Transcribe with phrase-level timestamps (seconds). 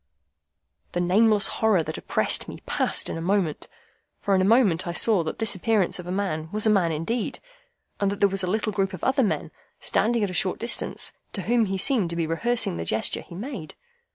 [0.93, 3.67] The nameless horror that oppressed me passed in a moment,
[4.19, 6.91] for in a moment I saw that this appearance of a man was a man
[6.91, 7.37] indeed,
[7.99, 11.13] and that there was a little group of other men, standing at a short distance,
[11.33, 13.75] to whom he seemed to be rehearsing the gesture he made.